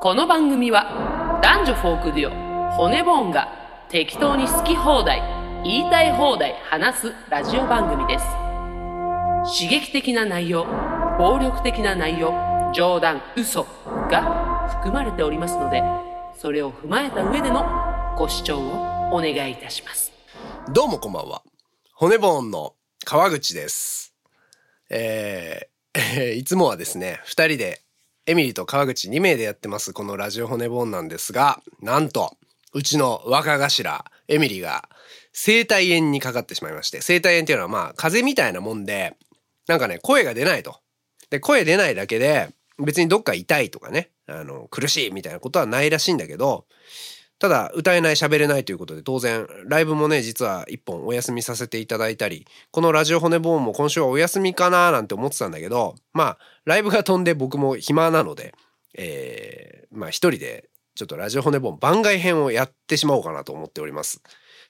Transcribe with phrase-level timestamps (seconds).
[0.00, 3.48] この番組は男女フォークデュオ骨ボーンが
[3.88, 5.22] 適当に好き放題
[5.64, 8.24] 言いたい放題話すラジオ番組です
[9.58, 10.66] 刺激的な内容
[11.18, 12.32] 暴力的な内容
[12.74, 13.64] 冗談嘘
[14.10, 15.82] が含まれておりますので
[16.36, 17.66] それを踏まえた上での
[18.16, 20.12] ご視聴をお願いいたします
[20.72, 21.42] どうもこんばんは。
[21.94, 22.74] 骨ボーンの
[23.06, 24.14] 川口です。
[24.90, 27.80] えー、いつもはですね、二人で、
[28.28, 32.36] エミリーと川口2名でやってます、このラジオ骨ボーンなんですが、なんと、
[32.74, 34.86] うちの若頭、エミリーが、
[35.32, 39.16] 生体炎にかかってしまいまして、生体炎っていうのはまあ、風邪みたいなもんで、
[39.66, 40.76] なんかね、声が出ないと。
[41.30, 46.66] で、声出ないだけで、別にどっか痛いとかね、あの、苦しいみたいなことはないらしいんだけど、
[47.38, 58.54] ただ歌えない喋れないということで当然ライブもね実は一本お休みさせていただいたりこのラジオ骨ボーンも今週はお休みかなーなんて思ってたんだけどまあライブが飛んで僕も暇なので
[58.96, 64.20] えー、まあ一人でちょっとラジオ骨ボーン番外編をやってしまおうかなと思っております。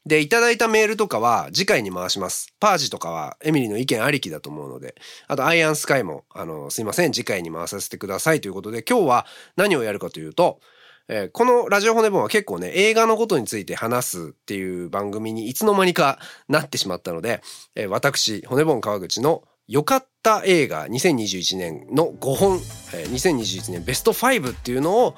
[0.05, 2.53] で、いただいたメールとかは次回に回します。
[2.61, 4.95] パージとかはエミリーの意見ありきだと思うので、
[5.27, 10.61] あとアイアンスカイも、あの、すいません、次回に回させてくださいということで、今日は何をやるかというと、
[11.09, 17.43] えーこのラジオ骨本は結構ね、映画のことについて話すっていう番組にいつの間にかなってしまったので、
[17.75, 22.61] えー私、骨本川口の良かった映画2021年の5本、
[22.95, 25.15] えー2021年ベスト5っていうのを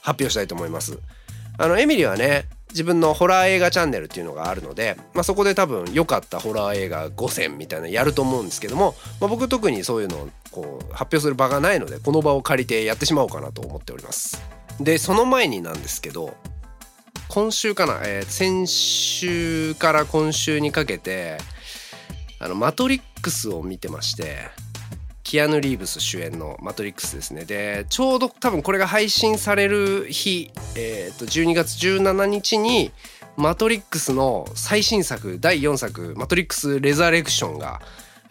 [0.00, 0.98] 発表したいと思います。
[1.58, 14.42] あの、エミリーはね、自分のホラー映画チャンネルっていうのがあるので、まあ、そこで多分良かったホラー映画5選みたいなやると思うんですけども、まあ、僕特にそういうのをこう発表する場がないのでこの場を借りてやってしまおうかなと思っております。
[14.82, 16.34] でその前になんですけど
[17.28, 21.38] 今週かな、えー先週から今週にかけて
[22.40, 24.48] 「あのマトリックス」を見てまして
[25.22, 27.44] キアヌ・リーブス主演の「マトリックス」ですね。
[27.44, 32.92] でちょうど多分これが配信される日、えー、と12月17日に
[33.38, 37.80] 「マトリックス」の最新作第4作「マトリックス・レザレクション」が、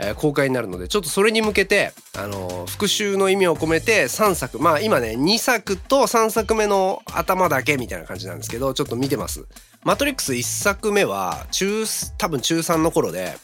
[0.03, 4.59] えー公開になるのでちょっとそれに向けて、あのー復習の意味を込めて3作。
[4.59, 9.45] まあ今ね2作と3作目の頭だけみたいな感じなんですけどちょっと見てます。
[9.84, 11.85] マトリックス1作目は中
[12.17, 13.35] 多分中3の頃で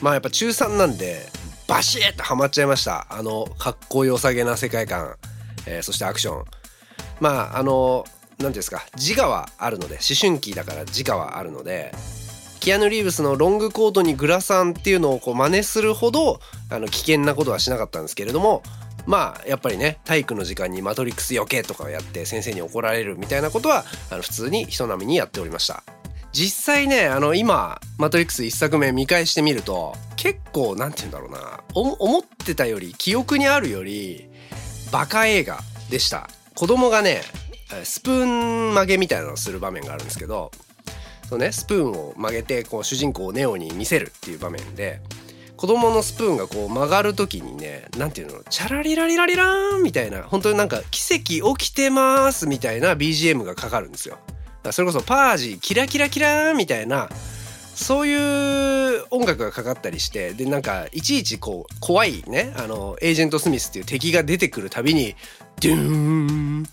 [0.00, 1.26] まあやっぱ中3なんで
[1.66, 3.06] バシッとハマっちゃいました。
[3.10, 5.16] あのかっこよさげな世界観、
[5.66, 6.44] えーそしてアクション。
[7.20, 8.04] まああの
[8.38, 8.84] 何ていうんですか。
[8.96, 11.94] 自我はあるので思春期だから自我はあるので
[12.60, 16.40] キアヌ・リーブスのロングコートにグラサンっていうのをこう真似するほど
[16.70, 18.62] あの危険なことはしなかったんですけれども
[19.06, 25.82] まあやっぱりね体育の時間にマトリックス避けとかをやって先生に怒られるみたいなことはあの普通に人並みにやっておりました。
[26.32, 34.28] 実際ねあの今「マトリックス」1作目見返してみると結構なんて言うんだろうな思ってたより記憶にあるより
[34.92, 36.28] バカ映画でした。
[36.54, 37.22] 子供がね
[37.84, 40.50] スプーン曲げみたいなのをする場面があるんですけど
[41.30, 45.00] そうねスプーンを曲げてこう主人公をネオに見せるっていう場面で
[45.56, 54.18] 子供のスプーンがこう曲がる時にねなんていうのチャラリラリラリラーンみたいな本当になんか奇跡起きてますみたいな BGM がかかるんですよ。
[54.72, 57.08] それこそパージキラキラキラーンみたいな
[57.76, 65.14] そういう音楽がかかったりしてでなんかいちいちこう怖いねあのエージェント・スミスっていう敵が出てくるたびに
[65.62, 66.68] ドゥーンド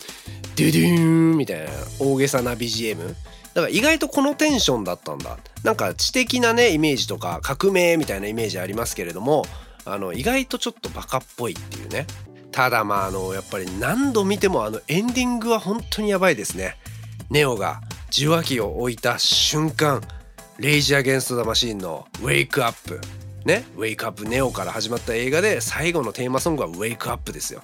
[0.56, 1.69] ゥドゥーンみたいな
[2.00, 3.16] 大げさな BGM
[3.57, 5.35] だから意外とこのテンションだったんだ。
[5.63, 9.45] なんか知的なねイメージとか革命みたいなイメージありますけれども
[9.84, 12.06] あの意外とちょっとバカっぽいっていうね。
[12.51, 16.78] ただまああのやっぱり何度見てもあのエンディングは本当にやばいですね。
[17.31, 17.81] ネオが
[18.12, 20.03] 受話器を置いた瞬間
[20.59, 23.01] レイジ・アゲンスト・ザ・マシーンの「ウェイクアップ」
[23.44, 27.63] ね「ウェイクアップネオ」から始まった映画で最後のテーマソングは「ウェイクアップ」ですよ。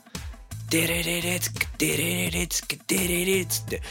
[0.74, 3.84] デレレレツクデレレレツクデレレつって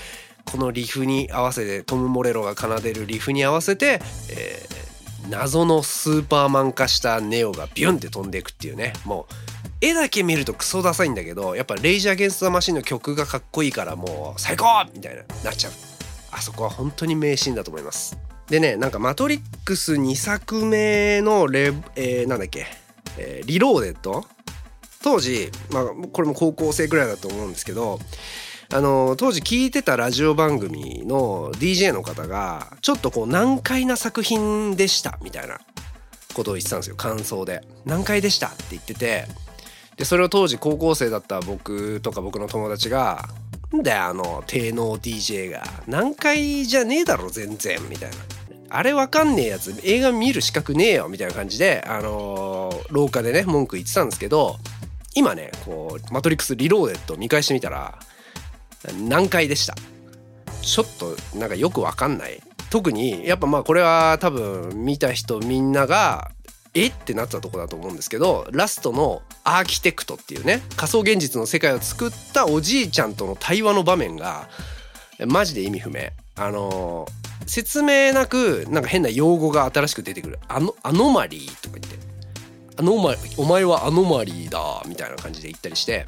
[0.52, 4.82] このリフに合わせてトム・モレロが奏でるリフに合わせて、えー
[5.30, 8.92] 謎のスーパーマン化したネオがビュンって飛んでいくっていうね。
[9.04, 9.34] もう
[9.80, 15.72] 絵だけ見るとクソダサいんだけどやっぱレイジ・アゲンスト・マシンの曲がかっこいいからもう最高みたいななっちゃう。
[16.32, 18.18] あそこは本当に名シーンだと思います。
[18.48, 22.66] でねなんか「マトリックス」2作目のレ、えーなんだっけ、
[23.16, 24.24] えーリローデッド？
[25.04, 28.00] 当時、まあ、これも高校生ぐらいだと思うんですけど
[28.74, 35.60] あの当時聞いてたラジオ番組の DJ の方がちょっとこう難解な作品でしたみたいな
[36.32, 39.26] ことを言ってたんですよ感想で難解でしたって言ってて
[39.98, 43.28] でそれを当時高校生だった僕とか僕の友達が
[43.76, 48.16] 「んだよあの低能 DJ が難解じゃねえだろ全然」みたいな。
[48.74, 54.56] あれわかんねえやつ映画見る資格ねえよみたいな感じで、あの廊下でね文句言ってたんですけど
[55.14, 57.98] 今ねこう「マトリックスリローデッド」見返してみたら
[59.08, 59.74] 難解でした？
[60.62, 62.40] ちょっとなんかよくわかんない。
[62.70, 66.30] 特にやっぱまあこれは多分見た人みんなが
[66.74, 66.86] え？
[66.86, 74.48] ってなったとこだと思うんですけどラストのアーキテクトっていうね仮想現実の世界を作ったおじいちゃんとの対話の場面が
[75.26, 76.10] マジで意味不明。
[76.34, 77.06] あの、
[77.46, 80.38] 説明なくなんか変な用語が新しく出てくる。
[80.48, 81.98] あのアノマリーとか言って。
[82.78, 86.06] アノマお前はアノマリーだみたいな感じで言ったりして。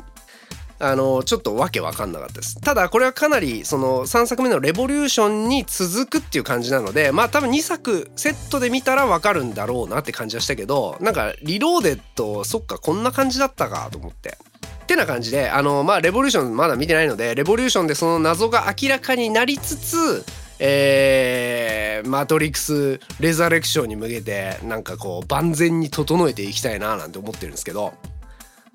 [0.78, 2.60] あのちょっとわけわかんなかったです。
[2.60, 14.36] ただこれはかなりその3作目の「レボリューション」に続くっていう感じなのでまあ多分2作セットで見たらわかるんだろうなって感じはしたけどなんかリローデッドそっかこんな感じだったかと思って。
[14.84, 20.24] ってな感じであのまあレボリューションまだ見てないのでレボリューションでその謎が明らかになりつつ
[20.58, 27.94] えー、マトリックス・レザレクションに向けてなんかこう万全に整えていきたいななんて思ってるんですけど。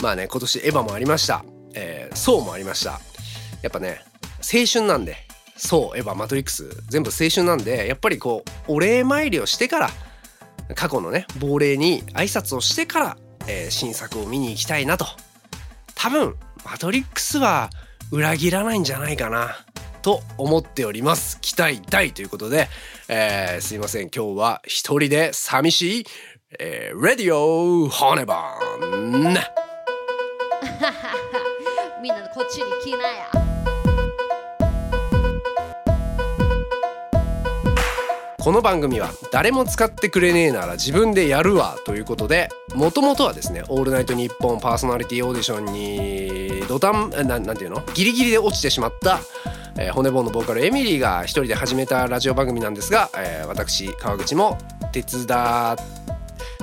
[0.01, 1.43] まあね今年エヴァもありました。
[1.73, 2.99] えー、そうもありました。
[3.61, 4.01] やっぱね
[4.37, 5.17] 青春なんで
[5.57, 9.89] そうエヴァマトリックス全部青春なんでやっぱりこうお礼参りをしてから
[10.75, 13.17] 過去のね亡霊に挨拶をしてから、
[13.47, 15.05] えー、新作を見に行きたいなと。
[15.95, 17.69] 多分マトリックスは
[18.11, 19.57] 裏切らないんじゃないかな
[20.01, 21.41] と思っております。
[21.41, 22.69] 期待大ということで、
[23.09, 24.09] えー、すいません。
[24.09, 26.05] 今日は一人で寂しい、
[26.57, 29.35] えー、レディオホネバン
[32.01, 33.29] みんなこっちに来なや。
[38.39, 47.83] この番組は誰も使ってくれねえなら自分でやるわということでもともとはですね「オールナイトニッポン」パーソナリティオーディションに土壇ななんていうの？
[47.93, 49.19] ギリギリで落ちてしまった、
[49.77, 54.57] えー、骨盆のボーカルエミリーが一人で始めたラジオ番組なんですが、えー、私川口も
[54.93, 55.27] 手伝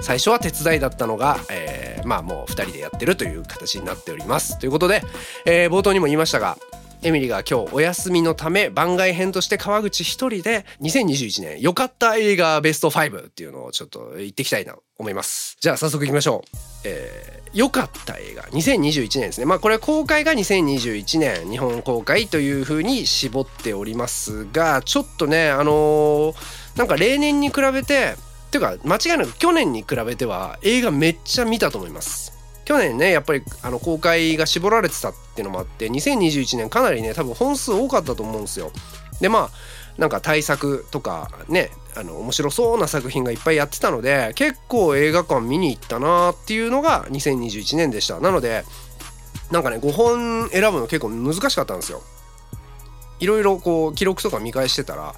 [0.01, 1.76] 最初は手伝いだったのが、えー、
[2.07, 4.59] まあもう2人でやってるという形になっております。
[4.59, 5.03] ということで、
[5.45, 6.57] えー、冒頭にも言いましたが
[7.03, 15.57] エミリーが今日お休みのため番外編として川口一人で2021年良かった映画ベスト5っていうのをちょっと言っていきたいなと思います。
[15.61, 16.49] じゃあ早速いきましょう。
[16.85, 18.43] えー、良かった映画。
[18.45, 19.47] 2021年ですね。
[19.47, 26.35] まあこれ公開が2021年日本公開というふうに絞っておりますがちょっとねあのー、
[26.79, 28.17] なんか例年に比べて
[28.59, 32.33] ていうか間違いなく去年に比べては映画めっちゃ見たと思います。
[32.65, 38.73] 去年ねやっぱりあの公開が絞られてたっていうのもあって2021年かなりね多分本数多かったと思うんですよ。
[39.21, 39.51] でまあ
[39.99, 48.21] なんか対策とかねあの面白そうな作品がいっぱいやってたので結構映画館見に行ったなっていうのが2021年でした。
[48.21, 48.65] なので
[49.51, 52.03] なんかね5本選ぶの結構難しかったんですよ。
[53.21, 55.15] いろいろこう記録とか見返してたら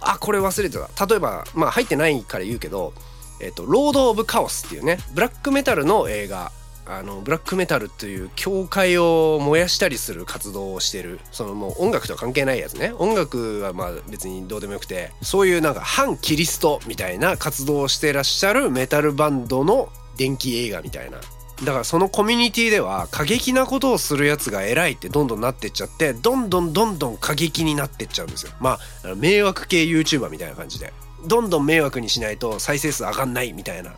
[0.00, 1.06] あこれ忘れてた。
[1.06, 2.92] 例えばまあ入ってないから言うけど
[3.40, 6.52] 「えっと、ロード・オブ・カオス」っていうねブラックメタルの映画
[6.86, 12.92] あのブラックメタルという教会を燃やしたりする活動をしてるそのもう音楽とは関係ないやつね。
[12.98, 21.18] 音楽はまあ別にどうでもよくてそういうなんか反キリストみたいな活動をしてらっしゃるメタルバンドの電気映画みたいな。
[21.64, 28.52] だからそのコミュニティでは過激なことをするやつが偉いってどんどんなってっちゃってどんどんどんどん過激になってっちゃうんですよ。
[28.60, 30.92] まあ迷惑系 YouTuber みたいな感じで
[31.26, 33.92] どんどん迷惑にしないと再生数上がんないみたいな。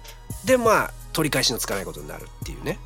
[0.45, 2.79] でまあ取り返しのつかないことになるっていうね。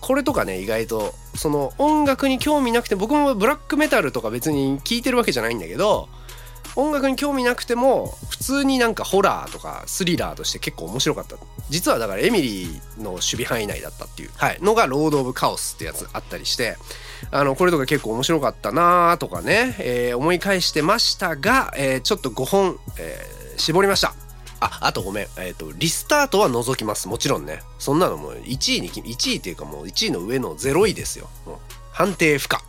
[0.00, 6.08] これとかね意外とその音楽に興味なくて僕もブラックメタルとか別に聞いてるわけじゃないんだけど
[6.76, 11.36] 音楽に興味なくても普通になんかホラーとかスリラーとして結構面白かった。
[11.70, 16.76] 実はだからエミリーの守備範囲内だったっていう、はい、のがロード・オブ・カオスってやつあったりして
[17.30, 24.14] あのこれとか結構面白かったなーとかね、えー、思い返してましたが、えー、ちょっと5本、えー、絞りました。
[24.60, 27.06] ああとごめん、えーと、リスタートは除きます。
[27.06, 27.62] もちろんね。
[27.78, 31.28] そんなのもう1位に1位っていうかもう1位の上の0位ですよ。
[31.92, 32.60] 判定不可。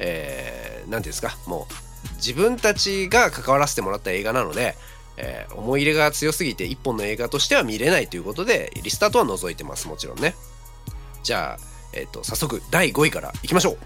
[0.00, 1.36] えー、なんていうんですか？
[1.46, 1.74] もう
[2.16, 4.76] 自分たちが関わらせてもらった映画なので、
[5.16, 9.88] えー、思い入れが強すぎて一本の映画としては見れないということでリスタートは除いてます。
[9.88, 10.34] もちろんね。
[11.22, 13.78] じゃあ、えっ、ー、と早速第5位からいきましょう、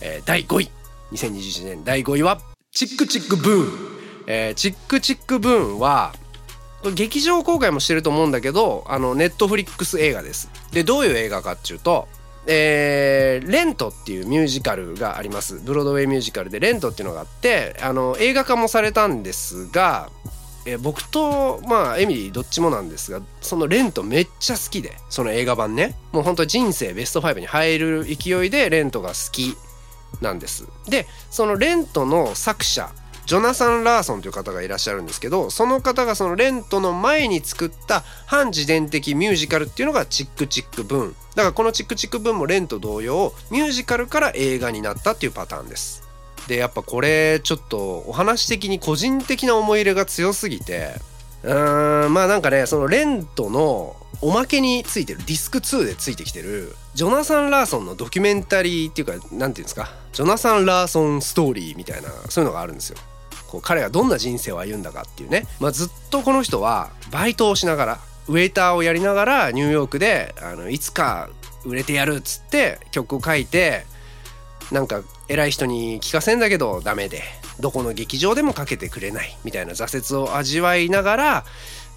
[0.00, 0.70] えー、第5位。
[1.12, 1.84] 2021年。
[1.84, 2.40] 第5位は
[2.72, 6.12] チックチックブーン、えー、チックチックブーンは
[6.94, 10.50] 劇場公開もしてると思うんだけどあのネットフリックス映画です。
[10.72, 12.08] でどういう映画かっていうと
[12.50, 15.60] えー、レントっていうミュージカルがあります。
[15.62, 20.08] ブロードウェイミュージカルでレントっていうのがあってあの映画化もされたんですが、
[20.64, 25.94] えー、僕とまあエミリーどっちもなんですがそのレントめっちゃ好きでその映画版ね。
[26.12, 29.54] もうほんと人生ベスト5に入る勢いでレントが好き
[30.22, 30.66] なんです。
[30.88, 32.90] でそのレントの作者
[33.28, 46.08] ジョナサン・ラーソンという方がいらっしゃるんですけどその方がそのレントの前に作った反自伝的ミュージカルっていうのがチックチックブーンだからこのチックチックブーンもレント同様ミュージカルから映画になったっていうパターンです
[46.48, 50.94] でやっぱこれちょっとお話的に個人的な思い入れが強すぎて
[51.42, 62.98] うーんまあなんかねそのレントのおまけについてるディスク2でついてきてるジョナサン・ラーソンのドキュメンタリーっていうか何て言うんですかジョナサン・ラーソンストーリーみたいなそういうのがあるんですよ。
[63.48, 71.30] こう彼がどんな人生を歩んだかっていうね、まあ、ずっとこの人はバイトをしながらウェイターをやりながらニューヨークであのいつか
[71.64, 73.84] 売れてやるっつって曲を書いて
[74.70, 77.22] なんか偉い人に聞かせんだけどダメで
[77.58, 81.44] どこの劇場でもかけてくれないみたいな挫折を味わいながら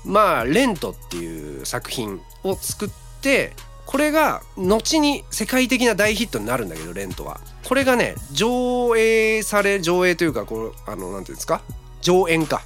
[0.05, 2.89] まあ「レント」っていう作品を作っ
[3.21, 3.53] て
[3.85, 7.41] これが後に世界的な大ヒットになるんだけどレントは。
[7.71, 11.61] これがね上映され上映というかこうあのなんていうんですか？
[12.01, 12.63] 上演か。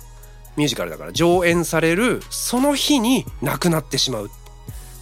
[0.58, 1.12] ミュージカルだから。
[1.12, 4.32] 上演されるその日に亡くなってしまう。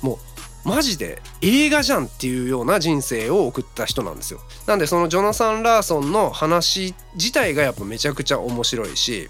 [0.02, 0.20] も
[0.66, 4.42] うマジで映画じゃんっていうような人生を送った人なんですよ。
[4.68, 9.30] なんでそのジョナサン・ラーソンの話自体がやっぱめちゃくちゃ面白いし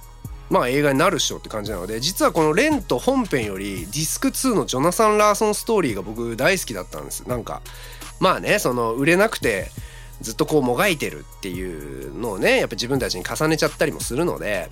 [0.50, 7.28] まあ映画になるっしょって感じなので実はこの「レント」本編よりディスク2のジョナサン・ラーソンストーリーが僕大好きだったんです。
[7.28, 7.62] なんか
[8.20, 9.70] まあねその売れなくて
[10.22, 14.70] ずっとこうもがいてるっていうのをねやっぱ自分たちに重ねちゃったりもするので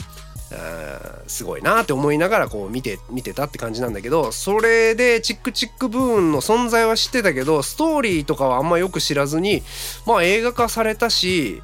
[1.28, 9.64] すごいなって思いながらこう見て見てたって感じなんだけどそれで tick tick boom の存在は知ってたけどストーリーとかはあんまよく知らずに
[10.06, 11.62] まあ映画化されたし、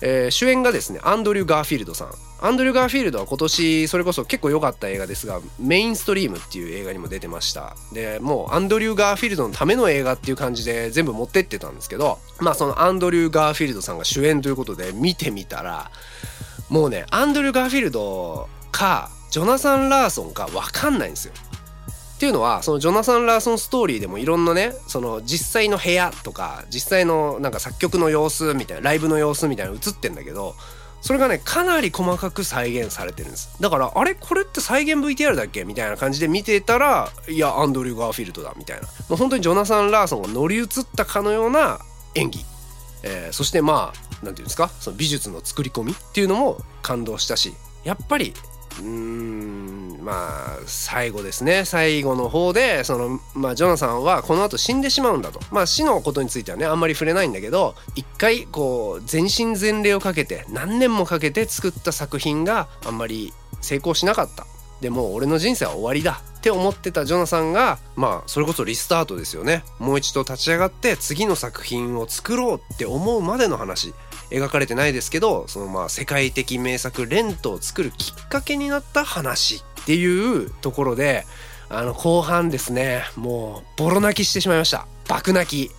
[0.00, 2.25] えー、主演がですねアンドリュー・ガーフィールドさん。
[2.38, 15.90] アンドリュー・ガーフィールドは今年それこそ結構良かった映画ですがメインストリームっていう映画にも出てましたでもうアンドリュー・ガーフィールドのための映画っていう感じで全部持ってってたんですけどまあそのアンドリュー・ガーフィールドさんが主演ということで見てみたら
[16.68, 21.34] もうねアンドリュー・ガーフィールドかジョナサン・ラーソンか分かんないんですよ。
[22.16, 30.54] っていうのはそのジョナサン・ラーソンストーリーでもいろんなねその実際の部屋とか実際のなんか作曲の様子みたいなライブの様子みたいなの映ってんだけど
[31.00, 33.56] それがねかなり細かく再現されてるんです。
[33.60, 34.14] だからあれ？
[34.14, 35.64] これって再現 VTR だっけ？
[35.64, 38.82] みたいな感じで見てたらいやアンドリュー・ガーフィールドだみたいな。
[38.82, 41.78] もう本当にジョナサン・ラーソンが乗り移ったかのような
[42.14, 42.44] 演技、
[43.04, 44.68] えー、そしてまあ何て言うんですか？
[44.68, 48.32] その美術の作り込みっていうのも感動したしやっぱり
[48.82, 51.64] うんまあ最後ですね。
[51.64, 55.40] 最後の方でそのまあジョナサンはこの後死んでしまうんだと。
[55.50, 64.46] まあ死のことについてはねあんまり触れないんだけど一回こう全身全霊をかけて何年もかけて作った作品があんまり成功しなかった。
[64.80, 69.64] でも俺の人生は終わりだって思ってたジョナサンがまあそれこそリスタートですよね。
[69.78, 73.94] もう一度立ち上がって次の作品を作ろうって思うまでの話。
[74.30, 81.26] 描かれてないですけどそのまあ世界的名作「レント」を作るきっかけになった話っていうところで
[81.68, 84.86] あの後半ですねもうボロ泣きしてしまいました。
[85.08, 85.72] 爆泣き。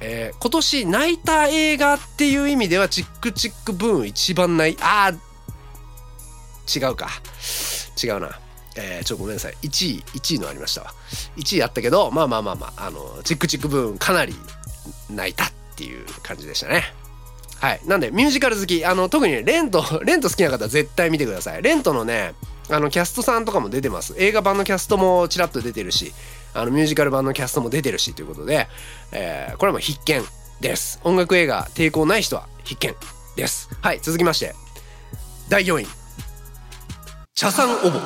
[0.00, 4.78] えー、今年泣いた映画っていう意味ではチックチックブーン一番泣い。
[4.80, 5.12] あ
[6.72, 7.08] 違うか。
[8.02, 8.38] 違うな。
[8.76, 9.54] えー、ちょっとごめんなさい。
[9.62, 10.94] 1位1位のありましたわ。
[11.36, 14.36] 1位あったけどまあまあまあまああのチックチックブーンかなり
[15.10, 16.84] 泣いたっていう感じでしたね。
[17.60, 17.80] はい。
[17.86, 21.62] なんで、ミュージカル好き、あの、特にレント、 レント好きな方は絶対見てください。
[21.62, 22.34] レントのね、
[22.70, 24.14] あの、キャストさんとかも出てます。
[24.16, 26.12] 映画版のキャストもちらっと出てるし、
[26.54, 28.68] あの、ミュージカル版のキャストも出てるし、ということで、
[29.10, 30.24] えー、これも必見
[30.60, 31.00] です。
[31.02, 32.94] 音楽映画抵抗ない人は必見
[33.36, 33.68] です。
[33.80, 34.54] はい、続きまして、
[35.48, 35.86] 第4位。
[37.34, 37.98] 茶産おぼ。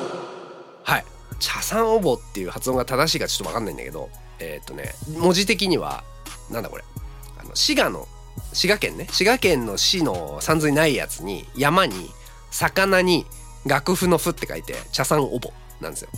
[0.83, 1.05] はい。
[1.39, 6.03] 茶産おぼっていう発音が正しいかちょっとわかんないんだけど、えー、っとね、文字的には、
[6.49, 6.83] なんだこれ。
[7.37, 8.07] あの、滋賀の
[8.53, 9.07] 滋賀県ね。
[9.11, 12.09] 滋賀県の市の山水ないやつに山に
[12.51, 13.25] 魚に
[13.65, 16.09] 楽譜の譜って書いて茶山おぼなんですよ。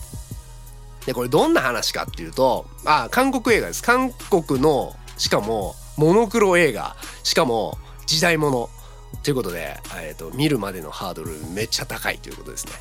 [1.05, 3.83] でこれどんな話かっていうとあ韓国映画です。
[3.83, 6.95] 韓国のしかもモノクロ映画。
[7.23, 8.69] しかも時代物。
[9.23, 12.73] ということで、えーと、と見るまでのハードルめっちゃ高いということですね。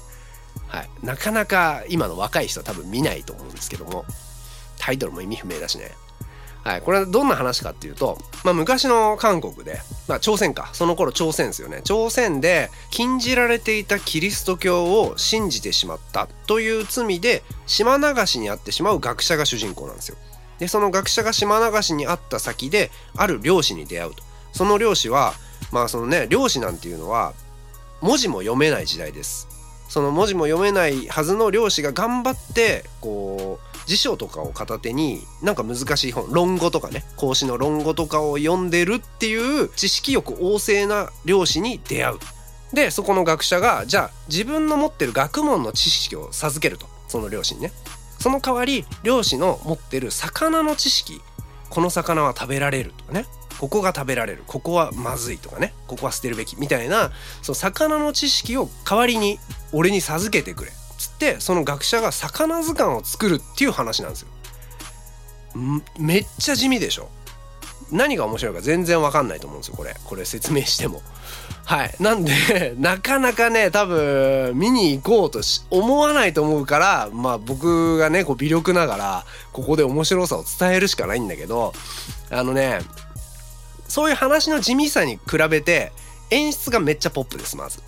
[0.68, 4.04] はい、なかなか今の若い人は多分見ないと思うんですけども
[4.78, 5.92] タイトルも意味不明だしね。
[6.64, 20.16] はい、これはどんな話かっていうと、まあ、昔の韓国で、まあ、朝鮮かその頃朝鮮ですよね朝鮮で禁じられていたキリスト教を信じてしまったという罪で島流しにあってしまう学者が主人公なんですよ。
[20.58, 24.22] でその学者が島流しにあった先である漁師に出会うと。
[24.52, 25.34] その漁師は
[25.70, 27.34] まあそのね漁師なんていうのは
[28.00, 29.48] 文字も読めない時代です。
[29.88, 42.18] その文字も読めないはずの漁師が頑張ってこう辞書とかを片手になんか難しい本論語とかね孔子の論語とかを読んでるっていう知識欲旺盛な漁師に出会う。
[42.72, 47.72] でそこの学者がじゃあ自分の持ってる学問の知識を授けるとその漁師にね。
[48.18, 51.20] その代わり漁師の持ってる魚の知識。
[51.70, 53.26] この魚は食べられるとかね。
[53.60, 54.42] ここが食べられる。
[54.46, 55.74] ここはまずいとかね。
[55.86, 56.56] ここは捨てるべき。
[56.58, 57.12] みたいな
[57.42, 59.38] その魚の知識を代わりに
[59.72, 60.72] 俺に授けてくれ。
[61.08, 64.28] つってその学者が魚図鑑を作るっていう話なんですよ。
[65.98, 67.08] めっちゃ地味でしょ
[67.92, 71.02] 何が面白いか全然わかんないと思うんですよこれこれ説明しても。
[71.64, 81.72] はいなんで なかなかね多分見に行こうと思わないと思うからまあ僕がねこう微力ながらここで面白さを伝えるしかないんだけど
[82.30, 82.80] あのね
[83.88, 85.92] そういう話の地味さに比べて
[86.30, 87.80] 演出がめっちゃポップですまず。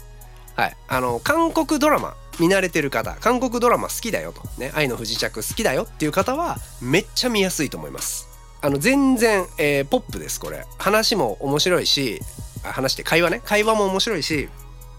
[0.56, 4.42] はい、あの韓国ドラマ見慣れてる方韓国ドラマ好きだよと。
[4.58, 8.28] ね愛の不時着好きだよっていう方はめっちゃ見やすいと思います。
[8.62, 10.64] あの全然、えー、ポップですこれ。
[10.78, 12.20] 話も面白いし
[12.62, 13.42] 話して会話ね。
[13.44, 14.48] 会話も面白いし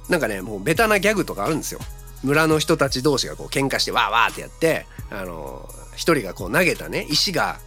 [0.10, 1.80] なんかねもうベタなギャグとかあるんですよ。
[2.24, 7.60] 村の人たち同士がこう喧嘩してわーわーってやってあの一人がこう投げたね石が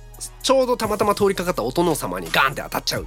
[0.42, 3.06] ちょうどたまたま通りかかったお殿様にガンって当たっちゃう。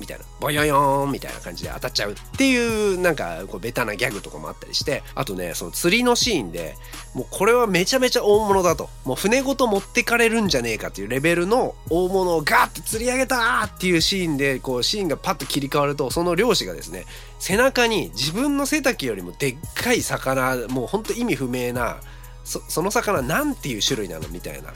[0.00, 6.74] みたいなボヨヨーンみたいな感じで当たっちゃうっていうなんかこうベタなギャグとかもあったりしてあとねその釣りのシーンで
[7.14, 8.88] もうこれはめちゃめちゃ大物だと。
[9.04, 17.06] もう船ごと持ってかれるんじゃねえかっていうレベルの大物をガーって釣り上げたっていうシーンでこうシーンがパッと切り替わるとその漁師がですね
[17.38, 22.00] 背中に自分の背丈よりもでっかい魚もうほんと意味不明な
[22.44, 24.72] そその魚なんていう種類なのみたいな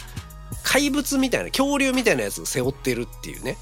[0.62, 3.57] 怪物みたいな恐竜みたいなやつを背負ってるっていうね。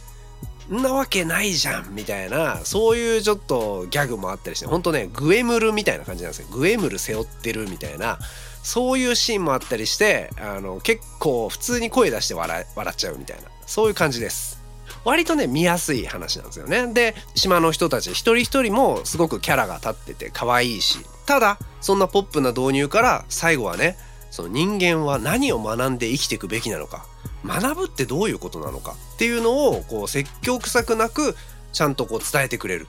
[0.71, 6.49] んなわけないじゃんみたいなそういうちょっとギャグもあったりしてほんとねグエムルみたいな感じなんですよ。
[6.51, 8.19] グエムル背負ってるみたいな
[8.63, 14.63] そういうシーンもあったりしてあの結構普通に声出して笑笑っちゃうみたいなそういう感じです。
[15.05, 16.93] 割とね見やすい話なんですよね。
[16.93, 23.97] で島の人たち一人一人もすごくキャラが立ってて可愛いしただそんなポップな導入から最後はね
[24.31, 27.05] その人間は何を学んで生きていくべきなのか
[27.45, 31.37] 学ぶってどういうことなのかっていうのをこう説教臭くなく
[31.73, 32.87] ちゃんとこう伝えてくれる。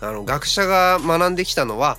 [0.00, 1.98] あの学者が学んできたのは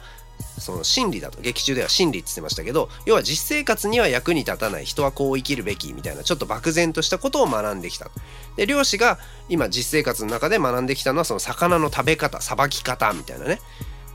[0.58, 1.41] その真理だと。
[1.41, 4.86] 劇中では真理って言ってましたけど要は実生活には役に立たない。
[4.86, 8.10] 人はこう生きるべきみたいなちょっと漠然としたことを学んできた。
[8.56, 13.60] で漁師が今実生活の中で学んできたのはその魚の食べ方さばき方みたいなね。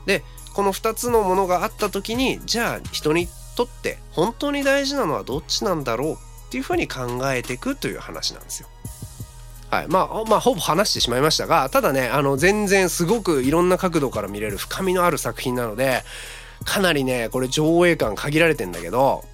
[0.05, 8.67] でこの2つのものがあった時にじゃあ人にとって本当に大事なのはどっちなんだろうっていうふうに考えていくという話なんですよ。
[9.71, 16.03] はい、まあ、まあ、ほぼ話してしまいましたがただねあの全然すごくいろんな角度から見れる深みのある作品なので
[16.63, 19.25] かなりねこれ上映感限られてんだけど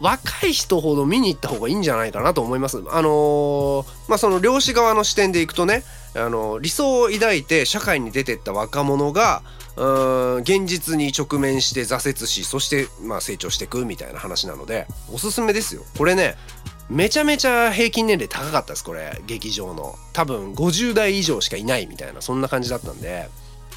[0.00, 2.78] 若い人ほど見に行った方がいいんじゃないかなと思います。
[2.90, 5.82] あのー、まあその漁師側の視点でいくとね、
[6.14, 9.42] あのー、理想を抱いて社会に出てった若者が
[9.78, 15.82] うん現実に直面して挫折しそしてまあ成長していくみたいな話なのでおすすめですよ。
[15.96, 16.34] これね
[16.90, 19.20] めちゃめちゃ平均年齢高かったですこれ。
[19.26, 19.94] 劇場の。
[20.12, 23.28] 多分50代以上しかいないみたいなそんな感じだったんで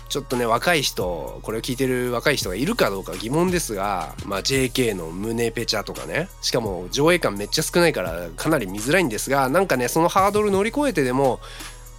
[0.09, 6.29] ちょっとね若い人これを聞いてる若い人がいるかどうか疑問ですが、まあ、JK の胸ペチャとかね。
[6.41, 11.39] しかも上映感めっちゃ少ないからかなり見づらいんですがなんかねそのハードル乗り越えてでも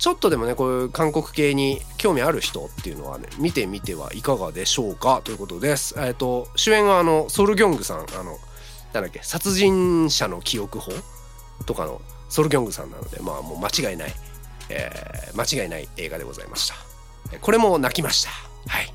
[0.03, 5.95] ちょっとでもねこういう韓国系に興味ある人っていうのはね見てみてはいかがでしょうかということです。
[5.97, 8.37] えっ、ー、と主演はあのソルギョングさんあの
[8.93, 10.91] なんだっけ殺人者の記憶法
[11.67, 14.13] とかのソルギョングさんなのでまあもう間違いない、
[14.71, 16.75] えー、間違いない映画でございました。
[17.41, 18.31] これも泣きました。
[18.67, 18.93] はい。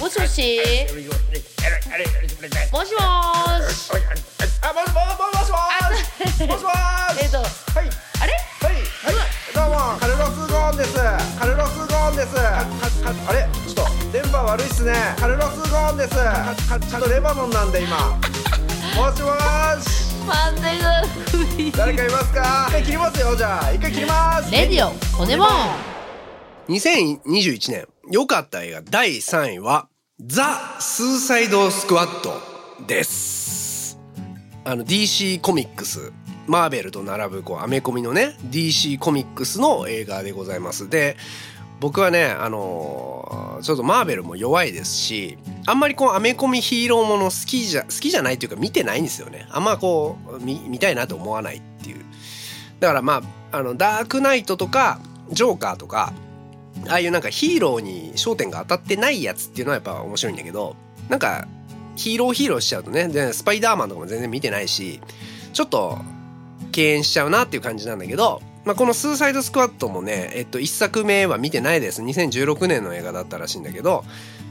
[0.00, 0.48] もしもし
[2.72, 2.94] もしも
[3.68, 6.64] しあもしもしもし
[7.20, 9.14] えっとはいあれはいはい
[9.54, 10.94] どうもカルロス・ゴーンです
[11.38, 17.96] カルロス・ゴーンですあれちょっと電波悪いっすねカルロス・ゴーンですちゃんとレバノンなんで今
[18.96, 19.32] もしも
[19.80, 21.02] しマンデが
[21.76, 25.48] 誰かいますか一回切りますよじゃあ一回切りますレディオ骨もん
[26.68, 29.88] 2021年良かった映画第3位は
[30.20, 32.34] ザ・スーサイド・スクワット
[32.86, 33.69] です
[34.70, 36.12] あの DC コミックス
[36.46, 40.88] マーベルと並ぶこうアメコミのね DC コミックスの映画でございます。
[40.88, 41.16] で
[41.80, 49.48] 僕はねあのー、ちょっとマーベルも弱いですしあんまりこうアメコミヒーローもの好きじゃ好きじゃないというか見てないんですよね。
[49.50, 52.04] あんまこう見見たいなと思わないっていう。
[52.78, 55.00] だからまああのダークナイトとか
[55.32, 56.12] ジョーカーとか
[56.86, 60.76] ああいうなんかヒーローに焦点が当たってないやつっていうのはやっぱ面白いんだけど
[61.08, 61.48] なんか
[61.96, 65.00] ヒーローヒーローしちゃうとねでスパイダーマンとかも全然見てないし
[65.52, 65.98] ちょっと
[66.72, 72.02] 敬遠しちゃうなっていう感じなんだけどまあ、この「スーサイドスクワット」もね、えっと、1作目は見てないです。
[72.02, 74.04] 2016年の映画だったらしいんだけど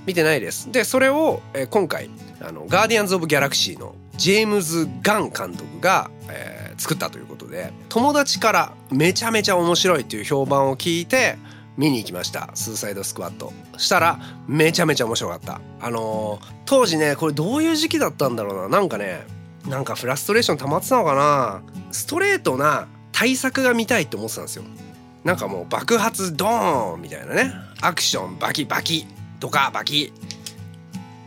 [0.05, 0.71] 見てないです。
[0.71, 2.09] でそれを、え、今回
[2.41, 11.37] あの「ガーディアンズ・オブ・ギャラクシー」のジェームズ・ガン監督が、えー、作ったということで友達からめちゃめちゃ面白いっていう評判を聞いて
[11.79, 12.49] 見に行きました。
[12.55, 13.53] スーサイドスクワット。
[13.77, 15.61] したらめちゃめちゃ面白かった。
[15.79, 18.79] あのー当時ねこれどういう時期だったんだろうな。
[18.79, 19.25] なんかね
[19.65, 21.61] なんかフラストレーション溜まってたのかな。
[21.93, 24.63] ストレートな対策が見たいって思ってたんですよ。
[25.23, 27.53] なんかもう爆発ドーンみたいなね。
[27.79, 29.07] アクションバキバキ
[29.39, 30.11] ドカバキ。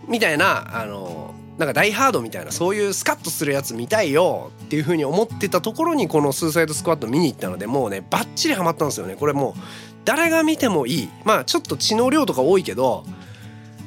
[0.07, 4.51] みたいなあのなんかダイハードみたいなそういうスカッとするやつ見たいよ。
[4.65, 9.17] っていう風に思ってたところにこのスーサイドスクワット見に行ったのでもうねバッチリハマったんですよね。
[9.17, 9.61] これもう
[10.05, 11.09] 誰が見てもいい。
[11.25, 13.05] まあちょっと血の量とか多いけど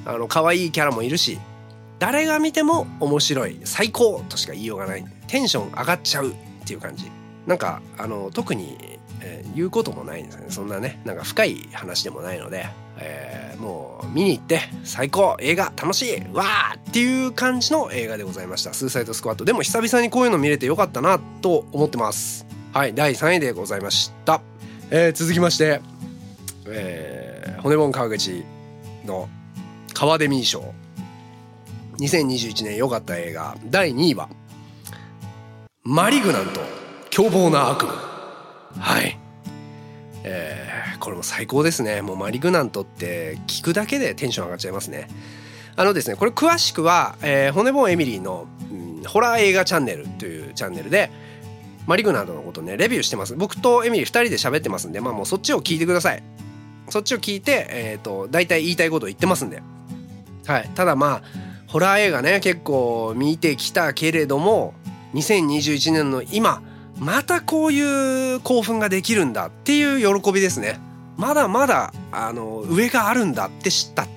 [0.06, 1.39] あの可愛いキャラもいるし
[1.99, 3.60] 誰が見ても面白い。
[3.63, 5.06] 最高としか言いようがない。
[5.28, 6.34] テンション上がっちゃうっ
[6.65, 7.10] ていう感じ。
[7.47, 8.78] なんかあの特に、
[9.21, 10.47] えー言うこともないんですよね。
[10.49, 12.65] そんなねなんか深い話でもないので、
[12.99, 18.73] えーもう見に行って最高映画楽しいわーっていう感じの映画でございました。
[18.73, 22.45] スーサイドスクワットでも久々にこういうの見れてよかったなと思ってます。
[22.73, 24.41] はい第3位でございました、
[24.91, 25.80] えー続きまして、
[26.67, 28.43] えー骨盆川口
[29.06, 29.28] の
[29.93, 30.73] 川デミー賞
[31.97, 33.56] 2021年良かった映画。
[33.65, 34.30] 第2位は
[35.84, 36.62] 「マリグナント
[37.10, 37.93] 凶暴な悪夢」
[38.80, 39.17] はい。
[40.23, 42.01] えーこれも最高ですね。
[42.01, 45.08] もうマリグナントって聞くだけでテンション上がっちゃいますね。
[45.75, 51.12] あのですねこれ詳しくは、えー骨盆エミリーの、うんホラー映画チャンネルというチャンネルで
[51.86, 53.36] マリグナントのことねレビューしてます。
[53.36, 56.23] 僕とエミリー2人で喋ってますんでまあもうそっちを聞いてください。
[56.89, 59.62] そっちを聞いてえっ、と大体言いたいことを言ってますんで。
[60.45, 60.69] はい。
[60.76, 61.21] ただまあ
[61.67, 64.74] ホラー映画ね結構見てきたけれども
[65.13, 66.62] 2021年の今
[67.00, 70.80] またこういう興奮ができるんだっていう喜びですね。
[71.17, 74.08] まだまだあの上があるんだって知った。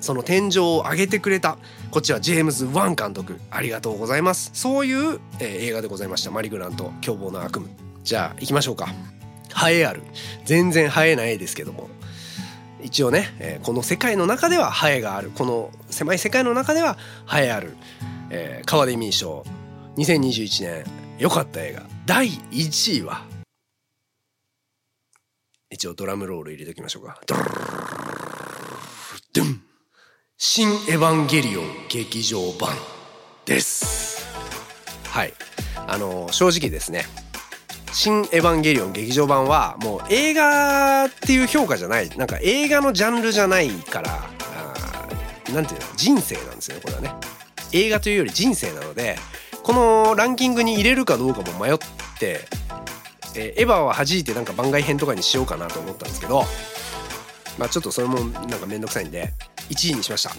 [0.00, 1.58] その天井を上げてくれた。
[1.90, 3.40] こっちはジェームズ・ワン監督。
[3.50, 4.50] ありがとうございます。
[4.54, 6.30] そういう、えー映画でございました。
[6.30, 7.68] マリグラント凶暴な悪夢。
[8.04, 8.88] じゃあ行きましょうか。
[9.70, 10.02] 映えある。
[10.44, 11.88] 全然映えないですけども。
[12.82, 15.30] 一応ね、えーこの世界の中では映えがある。
[15.30, 16.96] この狭い世界の中では
[17.32, 17.76] 映えある、
[18.30, 19.44] えー、川出民賞。
[19.96, 20.84] 2021年。
[21.18, 21.82] 良かった映画。
[22.06, 23.22] 第1位は。
[25.70, 27.20] 一応ドラムロール入れておきましょうか。
[27.26, 27.88] ドゥルルルルルル
[29.34, 29.62] ドゥン
[30.40, 32.70] 新エヴァンゲリオン劇場版
[33.44, 34.24] です
[35.04, 35.34] はい
[35.86, 37.02] あの正直ですね
[37.92, 47.12] 新エヴァンゲリオン劇場版はもう映画っていう評価じゃないなんか映画のジャンルじゃないからあーなんていうの人生なんですよねこれはね。
[47.72, 49.16] 映画というより人生なので
[49.62, 51.78] このランキングに入れるかどうかも迷っ
[52.18, 52.40] て、
[53.34, 56.44] えーエヴァは弾いてなんか番外編とかにしようかなと思ったんですけど
[57.58, 59.32] まあちょっとそれもなんかめんどくさいんで
[59.68, 60.30] 1位にしました。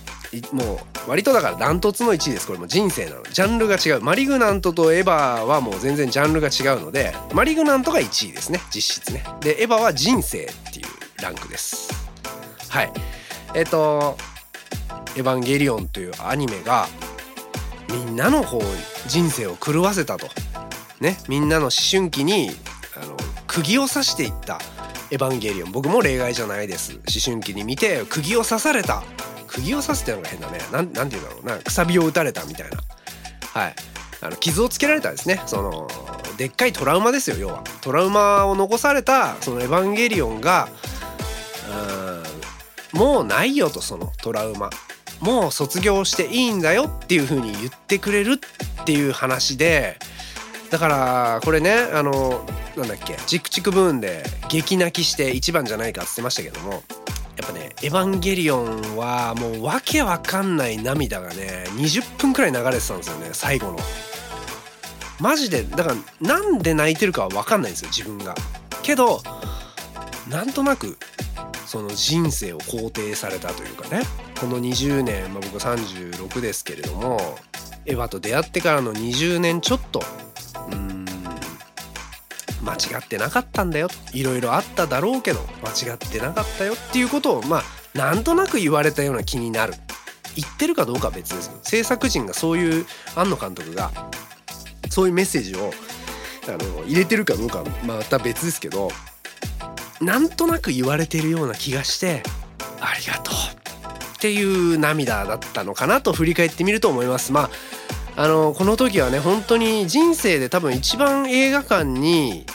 [0.54, 2.48] もう割とだからダントツの1位です。
[2.48, 4.02] これも人生なのジャンルが違う。
[4.02, 8.60] マリグナントとエヴァはもう全然ジャンルが違うのでマリグナントが1位ですね。
[8.74, 9.24] 実質ね。
[9.42, 11.90] でエヴァは人生っていうランクです。
[12.70, 12.92] はい。
[13.54, 14.18] えっ、と
[15.16, 16.88] 「エヴァンゲリオン」というアニメが
[17.90, 20.28] みんなのこう人生を狂わせたと。
[21.00, 21.18] ね。
[21.28, 22.52] みんなの思春期に
[23.02, 23.16] あの
[23.48, 24.60] 釘を刺していった
[25.12, 26.94] 「エヴァンゲリオン」僕も例外じゃないです。
[26.94, 29.04] 思春期に見て釘を刺された。
[29.48, 30.60] 釘を刺すってのが変だね。
[30.72, 31.58] なんなんて言うんだろうな。
[31.58, 32.78] くさびを打たれたみたいな。
[33.54, 33.76] はい。
[34.22, 35.42] あの傷をつけられたですね。
[35.46, 35.88] その
[36.38, 37.64] でっかいトラウマですよ要は。
[37.82, 40.70] トラウマを残されたそのエヴァンゲリオンが
[41.70, 44.70] うーんもうないよとそのトラウマ。
[45.20, 48.40] もう卒業していいんだよっていう風に言ってくれる
[48.82, 49.98] っていう話で。
[50.70, 52.46] だからこれねあの
[52.80, 53.16] なんだっけ？
[53.28, 56.82] チクチクブーンで激泣きして一番じゃないかって言ってましたけどもやっ
[57.48, 63.80] ぱね「エヴァンゲリオン」はもうわけわかんない涙がね20分くらい流れてたんですよね最後の。
[65.20, 68.36] マジでだからなんで泣いてるかは分かんないんですよ自分が。
[68.84, 69.22] けど
[70.30, 70.98] なんとなく
[71.66, 74.04] その人生を肯定されたというかね
[74.40, 77.38] この20年、まあ、僕36ですけれども
[77.86, 80.02] エヴァと出会ってからの20年ちょっと
[80.72, 80.99] うん
[82.70, 87.64] 間違ってなかったんだよいろいろあっただろうけど間違ってなかったよっていうことをまあ
[87.98, 89.74] なんとなく言われたような気になる
[90.36, 93.92] 言ってるかどうかは別ですよ制作陣がそういう庵野監督が
[94.90, 95.72] そういうメッセージを
[96.48, 98.90] あの入れてるかどうかまた別ですけど
[100.00, 102.24] なんとなく言われてるような気がして
[102.80, 103.36] ありがとう
[104.16, 107.32] っていう涙だったのかなと振り返ってみると思います。
[107.32, 107.50] まあ
[108.22, 112.46] あのこの時はね本当に人生で多分一番映画館に、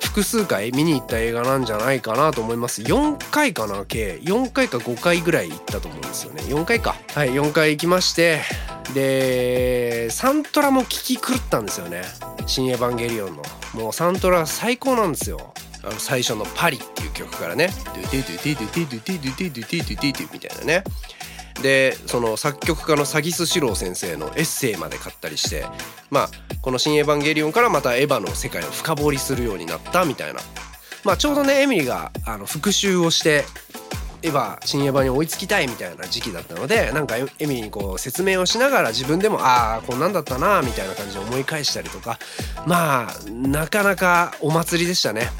[0.00, 2.82] 複数回見に行った映画なんじゃないかなと思います。
[2.82, 4.18] 4回かな計。
[4.22, 6.42] 4回か5回ぐらい行ったと思うんですよね。
[6.42, 6.96] 4回か。
[7.14, 8.40] はい4回行きまして
[8.94, 12.02] でサントラも聴き狂ったんですよね。
[12.46, 13.42] 新エヴァンゲリオンの。
[13.74, 15.52] もうサントラ最高なんですよ。
[15.84, 20.84] あの最初の「パリ」っていう曲からね「ドゥドゥドゥドゥドゥドゥドゥドゥドゥドゥドゥドゥドゥ」みたいなね
[21.62, 25.66] でその作曲家のサギス四郎先生のエッセイまで買ったりして
[26.10, 26.30] まあ
[26.62, 30.40] この「新エヴァンゲリオン」からまたエヴァの世界を深掘りするようになったみたいな。
[31.04, 33.44] まあちょうどねエミリがあの復習をして
[34.22, 42.18] エヴァ新エヴァに追いつきたいみたいな時期だったのでなんかエミリーにこう説明をしながら自分でもああこんなんだったなみたいな感じで思い返したりとか。
[42.66, 45.30] まあなかなかお祭りでしたね。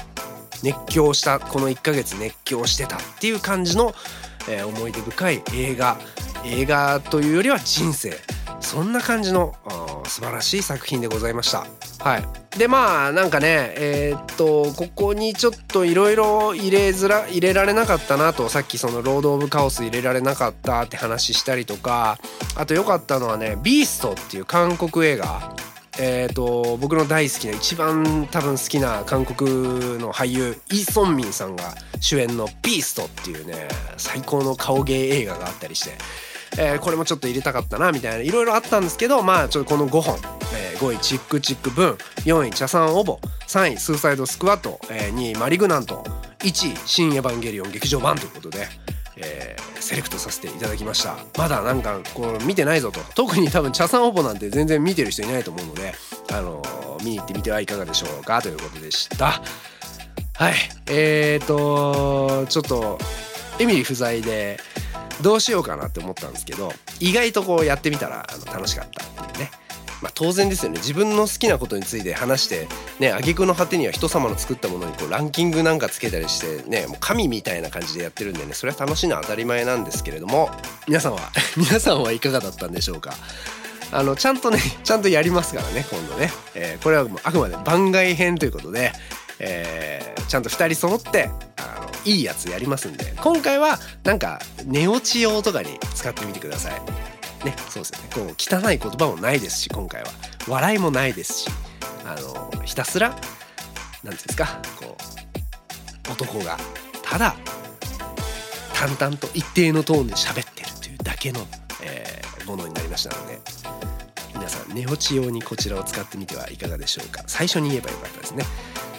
[0.63, 3.93] 熱狂したこの1ヶ月熱狂してたっていう感じの、
[4.49, 5.97] えー思い出深い映画
[6.45, 8.17] 映画というよりは人生。
[8.61, 9.55] そんな感じの
[10.05, 11.65] 素晴らしい作品でございました。
[11.99, 18.49] はい、でまあなんかねえーっとここにちょっといろいろ入れづら入れられなかったなと。
[18.49, 22.19] さっきその「ロード・オブ・カオス」入れられなかったって話したりとか。
[22.55, 25.53] あと良かったのはね「ビースト」っていう韓国映画。
[26.01, 35.91] えー、と僕の大好きな一番多分好きな韓国の俳優イ・ソンミンさんが主演の「ビースト」っていうね最高の顔芸映画があったりして、
[36.57, 40.17] えーこれもちょっと入れたかったなみたいないろいろあったんですけどまあちょっとこの5本、
[40.53, 46.05] えー5位チックチックブン4位チャサンオボ3位スーサイドスクワット、えー2位マリグナント
[46.39, 48.67] 1位新エヴァンゲリオン劇場版ということで。
[49.21, 51.17] えーセレクトさせていただきました。
[51.37, 52.99] まだなんかこう見てないぞと。
[53.15, 55.93] 特に多分茶さんオボなんて全然見てる人いないと思うので
[56.31, 59.41] あのー見に行ってみてはいかがでしょうかということでした。
[60.35, 60.53] はい。
[60.87, 62.99] えーとちょっと
[63.57, 64.59] エミリー不在で
[65.21, 69.51] どうしようかなって思ったんですけど意外とこうやってみたらあの楽しかったっていうね。
[70.01, 70.77] まあ、当然ですよね。
[70.79, 72.67] 自分の好きなことについて話して
[72.99, 80.49] ね挙句の果てには人様の作ったものにこうランキングなんかつけたりしてねもう神みたいな感じでやってるんでねそれは楽しいのは当たり前なんですけれども
[80.87, 81.19] 皆さんは
[81.57, 83.13] 皆さんはいかがだったんでしょうか？
[83.91, 88.93] あのちゃんとね ちゃんとやりますからね今度ね、えーこれはもうあくまで番外編ということで、
[89.39, 96.81] えーちゃんと2人揃ってあのいいやつやりますんで今回はなんか寝落ち用とかに使ってみてください。
[97.45, 98.09] ね、そうですよね。
[98.13, 100.09] こう汚い言葉もないですし、今回は
[100.47, 101.49] 笑いもないですし、
[102.05, 103.31] あのひたすらなんてい
[104.09, 104.97] うんですか、こ
[106.07, 106.57] う男が
[107.03, 107.35] ただ
[108.73, 111.41] 淡々と一定のトーンで喋ってるというだけの、
[111.83, 113.39] えーものになりましたので、
[114.33, 117.21] 皆さん寝落ち用にこちらを使ってみてはいかがでしょうか。
[117.27, 118.43] 最初に言えばよかったですね。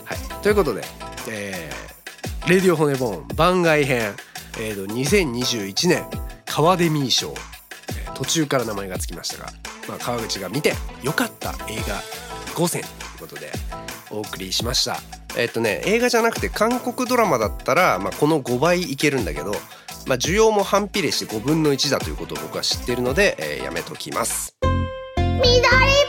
[0.05, 0.85] はい、ということで、
[1.29, 4.14] えーレディオ骨ボーン番外編、
[4.59, 6.05] えーと2021年
[6.46, 7.50] 川デミー賞えー
[8.20, 9.50] 途中から名前がつきましたが、
[9.88, 12.02] まあ、川口が見て良かった映画
[12.54, 13.50] 5選ということで
[14.11, 14.98] お送りしました。
[15.38, 19.52] えっ、とね映画じゃなくて韓国ドラマだったら、まあ、この5倍いけるんだけど、
[20.06, 24.54] まあ、需要も反比例して5分の1だということを僕は知っているので、えーやめときます。
[25.16, 26.00] 緑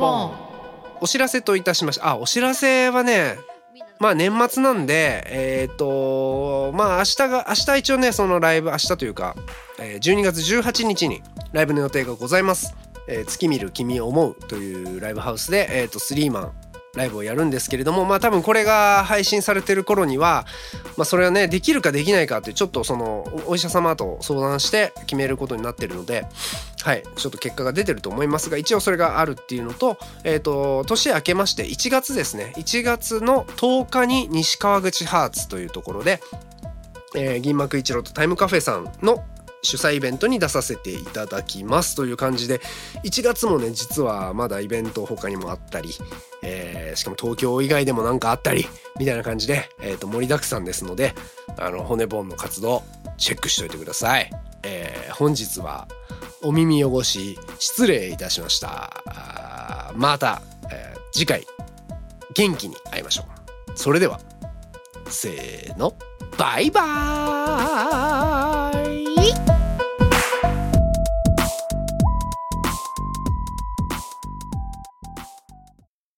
[0.00, 0.32] ボン
[1.02, 3.36] お知らせといたしましたあお知らせはね
[3.98, 9.36] まあ年末なんでえっ、とまあ明日が明日一応ねそのライブ明日というか、
[9.78, 12.74] 12月18日にライブの予定がございます
[13.06, 16.52] 「えー月見る君を思う」というライブハウスで、えー、とスリーマン
[16.94, 20.46] ライブをやるんですけれどもまあ多分これが配信されてる頃には
[20.96, 26.26] まあそれはねできるかできないかってちょっとそのお医者様と相談して決めることになってるので
[26.82, 36.20] はいちょっと結果が出てると思いますが一応それがあるっていうのとえっ、と年明けまして1月ですね1月の10日に西川口ハーツというところで、
[37.14, 39.24] えー銀幕一郎とタイムカフェさんの
[39.62, 42.60] 主催イベントに出させていただきますという感じで
[43.04, 45.90] 1月もね実はまだイベント他にもあったり、
[46.42, 48.66] えーしかも東京以外でもなんかあったり
[48.98, 51.14] みたいな感じで、えーと盛りだくさんですので
[51.56, 52.82] あの骨ボンの活動
[53.16, 54.30] チェックしておいてください、
[54.64, 55.86] えー本日は
[56.42, 59.92] お耳汚し失礼いたしました。
[59.94, 61.44] また、えー次回
[62.34, 63.78] 元気に会いましょう。
[63.78, 64.20] それでは。
[65.10, 65.94] せーの
[66.38, 69.59] バイバーイ。